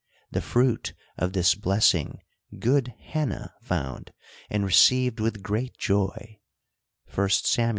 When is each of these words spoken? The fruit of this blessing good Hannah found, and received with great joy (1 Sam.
The 0.31 0.41
fruit 0.41 0.95
of 1.19 1.33
this 1.33 1.53
blessing 1.53 2.21
good 2.57 2.95
Hannah 3.09 3.53
found, 3.61 4.11
and 4.49 4.65
received 4.65 5.19
with 5.19 5.43
great 5.43 5.77
joy 5.77 6.39
(1 7.13 7.29
Sam. 7.29 7.69